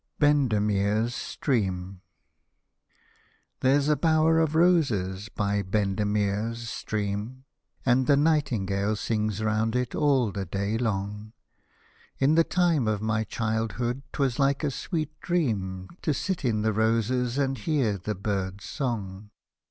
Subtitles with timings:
[0.17, 2.01] BENDEMEER'S STREAM
[3.59, 7.43] There's a bower of roses by Bendemeer's stream,
[7.85, 11.33] And the nightingale sings round it all the day long;
[12.17, 15.87] In the time of my childhood 'twas like a sweet dream.
[16.01, 19.29] To sit in the roses and hear the bird's song.